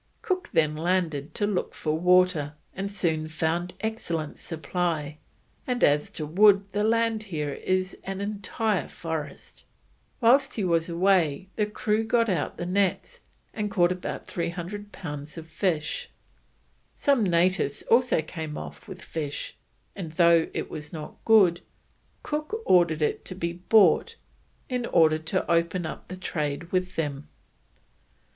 [0.23, 5.19] Cook then landed to look for water, and soon found an excellent supply,
[5.67, 7.27] and "as to wood the land is
[7.93, 9.63] here an entire forest."
[10.19, 13.19] Whilst he was away, the crew got out the nets,
[13.53, 16.09] and caught about 300 pounds of fish.
[16.95, 19.55] Some natives also came off with fish,
[19.95, 21.61] and though it was not good,
[22.23, 24.15] Cook ordered it to be bought,
[24.67, 27.27] in order to open up trade with them.